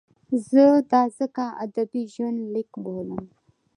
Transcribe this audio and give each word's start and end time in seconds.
زه 0.49 0.63
دا 0.91 1.01
ځکه 1.17 1.43
ادبي 1.65 2.03
ژوندلیک 2.13 2.71
بولم. 2.83 3.23